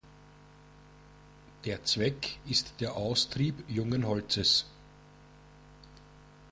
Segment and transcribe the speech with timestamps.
[1.65, 4.65] Der Zweck ist der Austrieb jungen Holzes.